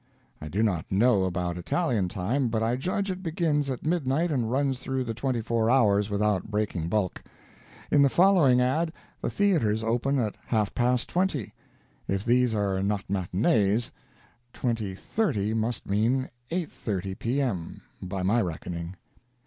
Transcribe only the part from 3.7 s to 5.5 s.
midnight and runs through the twenty